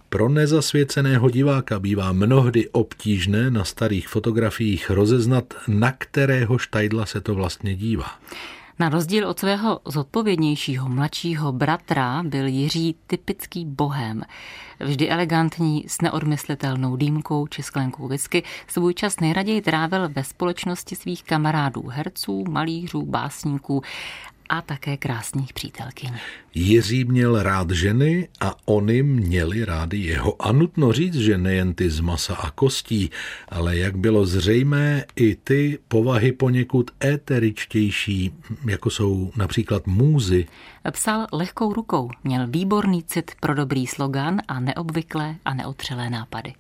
Pro 0.09 0.29
nezasvěceného 0.29 1.31
diváka 1.31 1.79
bývá 1.79 2.13
mnohdy 2.13 2.69
obtížné 2.69 3.51
na 3.51 3.65
starých 3.65 4.09
fotografiích 4.09 4.91
rozeznat, 4.91 5.55
na 5.69 5.93
kterého 5.93 6.59
štajdla 6.59 7.07
se 7.07 7.21
to 7.21 7.35
vlastně 7.35 7.77
dívá. 7.77 8.19
Na 8.83 8.89
rozdíl 8.89 9.29
od 9.29 9.39
svého 9.39 9.81
zodpovědnějšího 9.85 10.89
mladšího 10.89 11.53
bratra 11.53 12.23
byl 12.23 12.47
Jiří 12.47 12.97
typický 13.07 13.65
bohem. 13.65 14.23
Vždy 14.81 15.09
elegantní, 15.09 15.85
s 15.89 16.01
neodmyslitelnou 16.01 16.97
dýmkou 16.97 17.47
či 17.47 17.63
sklenkou 17.63 18.09
whisky, 18.09 18.43
svůj 18.67 18.95
čas 18.95 19.21
nejraději 19.21 19.61
trávil 19.63 20.09
ve 20.09 20.25
společnosti 20.25 20.97
svých 20.97 21.25
kamarádů, 21.25 21.87
herců, 21.87 22.45
malířů, 22.49 23.03
básníků 23.03 23.83
a 24.49 24.63
také 24.63 24.97
krásných 24.97 25.53
přítelkyň. 25.53 26.11
Jiří 26.55 27.05
měl 27.05 27.43
rád 27.43 27.71
ženy 27.71 28.29
a 28.41 28.55
oni 28.65 29.03
měli 29.03 29.65
rádi 29.65 29.97
jeho. 29.97 30.43
A 30.43 30.53
nutno 30.53 30.93
říct, 30.93 31.15
že 31.15 31.39
nejen 31.39 31.75
ty 31.75 31.91
z 31.91 32.01
masa 32.01 32.35
a 32.35 32.51
kostí, 32.51 33.11
ale 33.49 33.79
jak 33.79 33.97
bylo 33.97 34.27
zřejmé, 34.27 35.05
i 35.17 35.35
ty 35.35 35.79
povahy 35.89 36.33
poněkud 36.33 36.91
éteričtější, 37.05 38.35
jako 38.69 38.91
jsou 38.91 39.33
například 39.37 39.87
můzy. 39.87 40.47
Psal 40.91 41.27
lehkou 41.33 41.73
rukou, 41.73 42.11
měl 42.25 42.47
výborný 42.47 43.03
cit 43.03 43.31
pro 43.41 43.55
dobrý 43.55 43.87
slogan 43.87 44.41
a 44.49 44.61
neobvyklé 44.61 45.37
a 45.45 45.55
neotřelé 45.55 46.11
nápady. 46.11 46.53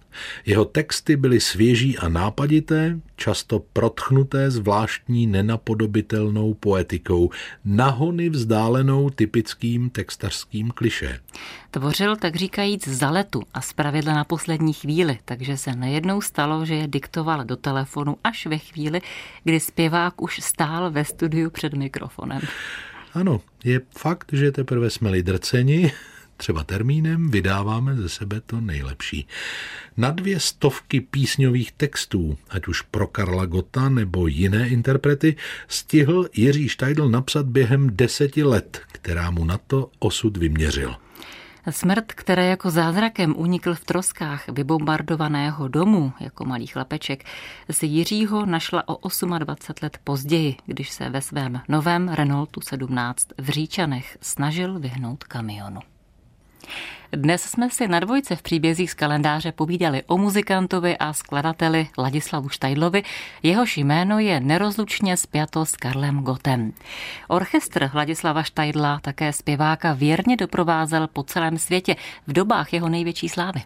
Jeho 0.46 0.64
texty 0.64 1.16
byly 1.16 1.40
svěží 1.40 1.98
a 1.98 2.08
nápadité, 2.08 3.00
často 3.16 3.62
protchnuté 3.72 4.50
zvláštní 4.50 5.26
nenapodobitelnou 5.26 6.54
poetikou, 6.54 7.30
nahony 7.76 8.28
vzdálenou 8.28 9.10
typickým 9.10 9.90
textařským 9.90 10.70
kliše. 10.70 11.20
Tvořil 11.70 12.16
tak 12.16 12.36
říkajíc 12.36 12.88
za 12.88 13.10
letu 13.10 13.42
a 13.54 13.60
zpravidla 13.60 14.14
na 14.14 14.24
poslední 14.24 14.72
chvíli, 14.72 15.18
takže 15.24 15.56
se 15.56 15.76
nejednou 15.76 16.20
stalo, 16.20 16.64
že 16.66 16.74
je 16.74 16.88
diktoval 16.88 17.44
do 17.44 17.56
telefonu 17.56 18.16
až 18.24 18.46
ve 18.46 18.58
chvíli, 18.58 19.00
kdy 19.44 19.60
zpěvák 19.60 20.22
už 20.22 20.40
stál 20.42 20.90
ve 20.90 21.04
studiu 21.04 21.50
před 21.50 21.74
mikrofonem. 21.74 22.40
Ano, 23.14 23.40
je 23.64 23.80
fakt, 23.98 24.32
že 24.32 24.52
teprve 24.52 24.90
jsme 24.90 25.10
lidrceni, 25.10 25.92
třeba 26.36 26.64
termínem, 26.64 27.30
vydáváme 27.30 27.96
ze 27.96 28.08
sebe 28.08 28.40
to 28.46 28.60
nejlepší. 28.60 29.26
Na 29.96 30.10
dvě 30.10 30.40
stovky 30.40 31.00
písňových 31.00 31.72
textů, 31.72 32.38
ať 32.48 32.66
už 32.66 32.82
pro 32.82 33.06
Karla 33.06 33.46
Gota 33.46 33.88
nebo 33.88 34.26
jiné 34.26 34.68
interprety, 34.68 35.36
stihl 35.68 36.28
Jiří 36.34 36.68
Štajdl 36.68 37.08
napsat 37.08 37.46
během 37.46 37.96
deseti 37.96 38.42
let, 38.42 38.80
která 38.92 39.30
mu 39.30 39.44
na 39.44 39.58
to 39.58 39.90
osud 39.98 40.36
vyměřil. 40.36 40.96
Smrt, 41.70 42.12
které 42.12 42.46
jako 42.46 42.70
zázrakem 42.70 43.34
unikl 43.36 43.74
v 43.74 43.84
troskách 43.84 44.48
vybombardovaného 44.48 45.68
domu 45.68 46.12
jako 46.20 46.44
malý 46.44 46.66
chlapeček, 46.66 47.24
si 47.70 47.86
Jiřího 47.86 48.46
našla 48.46 48.88
o 48.88 49.08
28 49.38 49.74
let 49.82 49.98
později, 50.04 50.56
když 50.66 50.90
se 50.90 51.10
ve 51.10 51.22
svém 51.22 51.60
novém 51.68 52.08
Renaultu 52.08 52.60
17 52.60 53.28
v 53.38 53.48
Říčanech 53.48 54.18
snažil 54.20 54.78
vyhnout 54.78 55.24
kamionu. 55.24 55.80
Dnes 57.16 57.42
jsme 57.42 57.70
si 57.70 57.88
na 57.88 58.00
dvojce 58.00 58.36
v 58.36 58.42
příbězích 58.42 58.90
z 58.90 58.94
kalendáře 58.94 59.52
povídali 59.52 60.02
o 60.06 60.18
muzikantovi 60.18 60.98
a 60.98 61.12
skladateli 61.12 61.88
Ladislavu 61.98 62.48
Štajdlovi, 62.48 63.02
jehož 63.42 63.76
jméno 63.76 64.18
je 64.18 64.40
nerozlučně 64.40 65.16
spjato 65.16 65.66
s 65.66 65.76
Karlem 65.76 66.18
Gotem. 66.18 66.72
Orchestr 67.28 67.90
Ladislava 67.94 68.42
Štajdla 68.42 69.00
také 69.00 69.32
zpěváka 69.32 69.92
věrně 69.92 70.36
doprovázel 70.36 71.08
po 71.12 71.22
celém 71.22 71.58
světě 71.58 71.96
v 72.26 72.32
dobách 72.32 72.72
jeho 72.72 72.88
největší 72.88 73.28
slávy. 73.28 73.62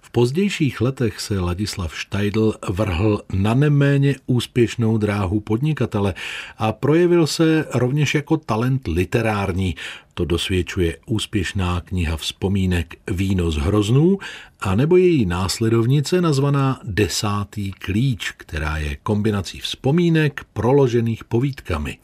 V 0.00 0.10
pozdějších 0.10 0.80
letech 0.80 1.20
se 1.20 1.40
Ladislav 1.40 1.98
Štajdl 1.98 2.54
vrhl 2.68 3.22
na 3.32 3.54
neméně 3.54 4.14
úspěšnou 4.26 4.98
dráhu 4.98 5.40
podnikatele 5.40 6.14
a 6.58 6.72
projevil 6.72 7.26
se 7.26 7.64
rovněž 7.74 8.14
jako 8.14 8.36
talent 8.36 8.88
literární. 8.88 9.74
To 10.18 10.24
dosvědčuje 10.24 10.96
úspěšná 11.06 11.80
kniha 11.80 12.16
vzpomínek 12.16 12.94
Víno 13.10 13.50
z 13.50 13.56
hroznů 13.56 14.18
a 14.60 14.74
nebo 14.74 14.96
její 14.96 15.26
následovnice 15.26 16.20
nazvaná 16.20 16.80
Desátý 16.84 17.72
klíč, 17.72 18.30
která 18.30 18.76
je 18.76 18.96
kombinací 18.96 19.60
vzpomínek 19.60 20.40
proložených 20.52 21.24
povídkami. 21.24 21.98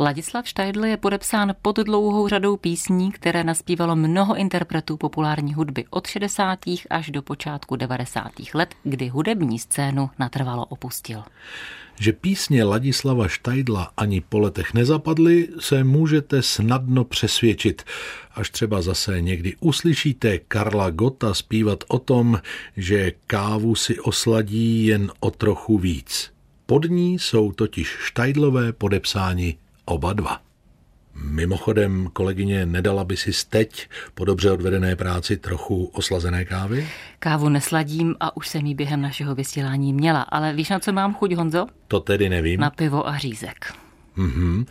Ladislav 0.00 0.48
Štajdl 0.48 0.84
je 0.84 0.96
podepsán 0.96 1.54
pod 1.62 1.78
dlouhou 1.78 2.28
řadou 2.28 2.56
písní, 2.56 3.12
které 3.12 3.44
naspívalo 3.44 3.96
mnoho 3.96 4.36
interpretů 4.36 4.96
populární 4.96 5.54
hudby 5.54 5.84
od 5.90 6.06
60. 6.06 6.58
až 6.90 7.10
do 7.10 7.22
počátku 7.22 7.76
90. 7.76 8.32
let, 8.54 8.74
kdy 8.84 9.08
hudební 9.08 9.58
scénu 9.58 10.10
natrvalo 10.18 10.64
opustil. 10.64 11.22
Že 12.00 12.12
písně 12.12 12.64
Ladislava 12.64 13.28
Štajdla 13.28 13.92
ani 13.96 14.20
po 14.20 14.38
letech 14.38 14.74
nezapadly, 14.74 15.48
se 15.60 15.84
můžete 15.84 16.42
snadno 16.42 17.04
přesvědčit, 17.04 17.82
až 18.34 18.50
třeba 18.50 18.82
zase 18.82 19.20
někdy 19.20 19.54
uslyšíte 19.60 20.38
Karla 20.38 20.90
Gota 20.90 21.34
zpívat 21.34 21.84
o 21.88 21.98
tom, 21.98 22.40
že 22.76 23.12
kávu 23.26 23.74
si 23.74 24.00
osladí 24.00 24.86
jen 24.86 25.12
o 25.20 25.30
trochu 25.30 25.78
víc. 25.78 26.30
Pod 26.66 26.84
ní 26.84 27.18
jsou 27.18 27.52
totiž 27.52 27.96
Štajdlové 28.00 28.72
podepsáni 28.72 29.56
oba 29.84 30.12
dva. 30.12 30.40
Mimochodem, 31.14 32.08
kolegyně, 32.12 32.66
nedala 32.66 33.04
by 33.04 33.16
si 33.16 33.30
teď 33.48 33.88
po 34.14 34.24
dobře 34.24 34.50
odvedené 34.50 34.96
práci 34.96 35.36
trochu 35.36 35.84
oslazené 35.84 36.44
kávy? 36.44 36.88
Kávu 37.18 37.48
nesladím 37.48 38.14
a 38.20 38.36
už 38.36 38.48
jsem 38.48 38.66
ji 38.66 38.74
během 38.74 39.00
našeho 39.00 39.34
vysílání 39.34 39.92
měla, 39.92 40.22
ale 40.22 40.52
víš, 40.52 40.68
na 40.68 40.78
co 40.78 40.92
mám 40.92 41.14
chuť, 41.14 41.32
Honzo? 41.32 41.66
To 41.88 42.00
tedy 42.00 42.28
nevím. 42.28 42.60
Na 42.60 42.70
pivo 42.70 43.08
a 43.08 43.18
řízek. 43.18 43.83
Mm-hmm. 44.18 44.66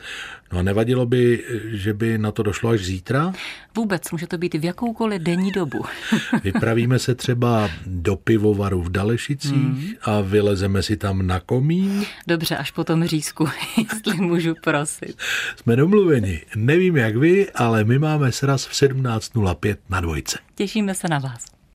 No 0.51 0.59
a 0.59 0.61
nevadilo 0.61 1.05
by, 1.05 1.43
že 1.65 1.93
by 1.93 2.17
na 2.17 2.31
to 2.31 2.43
došlo 2.43 2.69
až 2.69 2.85
zítra? 2.85 3.33
Vůbec, 3.75 4.11
může 4.11 4.27
to 4.27 4.37
být 4.37 4.53
v 4.53 4.65
jakoukoliv 4.65 5.21
denní 5.21 5.51
dobu. 5.51 5.85
Vypravíme 6.43 6.99
se 6.99 7.15
třeba 7.15 7.69
do 7.85 8.15
pivovaru 8.15 8.81
v 8.81 8.91
Dalešicích 8.91 9.53
mm. 9.53 9.87
a 10.01 10.21
vylezeme 10.21 10.83
si 10.83 10.97
tam 10.97 11.27
na 11.27 11.39
komín? 11.39 12.05
Dobře, 12.27 12.57
až 12.57 12.71
po 12.71 12.83
tom 12.83 13.05
řízku, 13.05 13.47
jestli 13.77 14.15
můžu 14.15 14.55
prosit. 14.63 15.17
Jsme 15.55 15.75
domluveni. 15.75 16.41
Nevím 16.55 16.97
jak 16.97 17.15
vy, 17.15 17.51
ale 17.51 17.83
my 17.83 17.99
máme 17.99 18.31
sraz 18.31 18.65
v 18.65 18.71
17.05 18.71 19.75
na 19.89 20.01
dvojce. 20.01 20.39
Těšíme 20.55 20.95
se 20.95 21.07
na 21.07 21.19
vás. 21.19 21.52